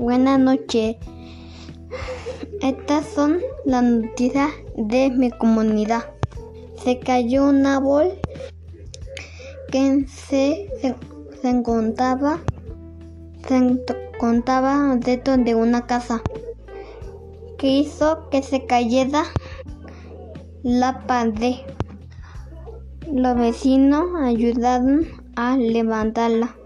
Buenas 0.00 0.40
noches. 0.40 0.96
Estas 2.62 3.04
son 3.04 3.40
las 3.66 3.82
noticias 3.82 4.48
de 4.74 5.10
mi 5.10 5.30
comunidad. 5.30 6.14
Se 6.82 6.98
cayó 6.98 7.44
un 7.44 7.66
árbol 7.66 8.12
que 9.70 10.06
se, 10.08 10.70
se, 10.80 10.96
se 11.42 11.48
encontraba, 11.50 12.40
se 13.46 13.56
encontraba 13.58 14.96
dentro 14.96 15.36
de 15.36 15.54
una 15.54 15.86
casa 15.86 16.22
que 17.58 17.66
hizo 17.66 18.30
que 18.30 18.42
se 18.42 18.64
cayera 18.64 19.24
la 20.62 21.06
pared. 21.06 21.56
Los 23.12 23.36
vecinos 23.36 24.06
ayudaron 24.18 25.06
a 25.36 25.58
levantarla. 25.58 26.56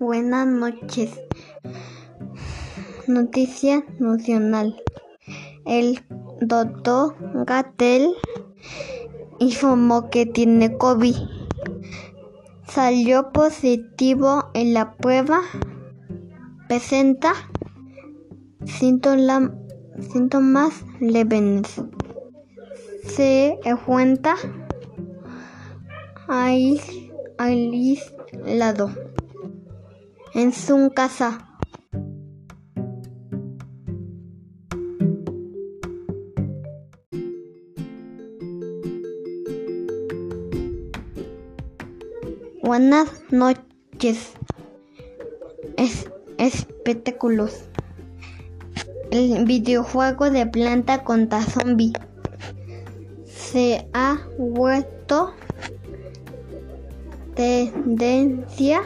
Buenas 0.00 0.46
noches. 0.46 1.10
Noticia 3.06 3.84
nacional. 3.98 4.82
El 5.66 6.00
doctor 6.40 7.14
Gatel 7.44 8.08
informó 9.40 10.08
que 10.08 10.24
tiene 10.24 10.78
COVID. 10.78 11.16
Salió 12.66 13.30
positivo 13.30 14.48
en 14.54 14.72
la 14.72 14.96
prueba. 14.96 15.42
Presenta 16.66 17.34
síntomas, 18.64 19.52
leves. 20.98 21.82
Se 23.04 23.60
encuentra 23.66 24.36
aislado 26.26 27.50
en 30.34 30.52
su 30.52 30.92
casa. 30.94 31.46
Buenas 42.62 43.08
noches. 43.30 44.32
Es, 45.76 46.08
espectáculos. 46.38 47.64
El 49.10 49.44
videojuego 49.44 50.30
de 50.30 50.46
planta 50.46 51.02
contra 51.02 51.42
zombie 51.42 51.92
se 53.26 53.88
ha 53.92 54.20
vuelto 54.38 55.32
tendencia 57.34 58.82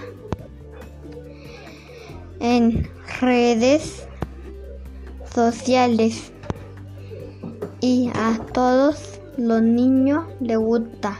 en 2.44 2.86
redes 3.22 4.06
sociales 5.34 6.30
y 7.80 8.10
a 8.14 8.38
todos 8.52 9.18
los 9.38 9.62
niños 9.62 10.26
les 10.40 10.58
gusta. 10.58 11.18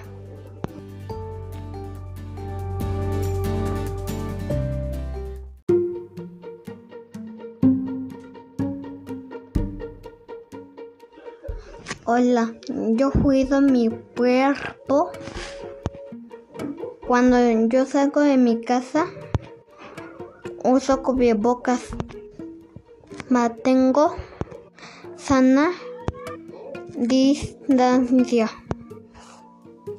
Hola, 12.05 12.55
yo 12.69 13.11
cuido 13.11 13.63
mi 13.63 13.89
cuerpo. 14.15 15.11
Cuando 17.07 17.39
yo 17.69 17.87
salgo 17.87 18.21
de 18.21 18.37
mi 18.37 18.61
casa, 18.61 19.07
uso 20.65 21.03
cubrebocas. 21.03 21.81
Mantengo 23.29 24.17
sana 25.17 25.73
distancia. 26.97 28.51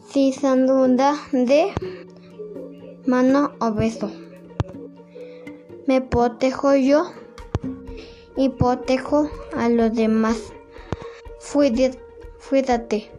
Sin 0.10 0.66
duda 0.66 1.16
de 1.32 1.72
mano 3.06 3.54
o 3.60 3.72
beso. 3.74 4.12
Me 5.88 6.02
protejo 6.02 6.76
yo 6.76 7.12
y 8.36 8.50
protejo 8.50 9.30
a 9.56 9.70
los 9.70 9.94
demás. 9.94 10.38
Cuídate. 12.50 13.12